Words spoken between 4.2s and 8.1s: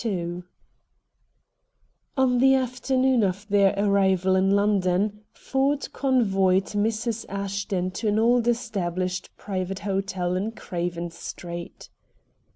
in London Ford convoyed Mrs. Ashton to